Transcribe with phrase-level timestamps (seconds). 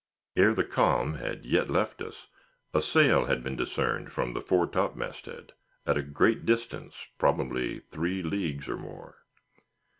[0.35, 2.25] Ere the calm had yet left us,
[2.73, 5.51] a sail had been discerned from the fore topmasthead,
[5.85, 9.19] at a great distance, probably three leagues or more.